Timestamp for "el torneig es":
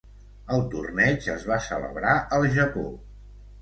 0.55-1.47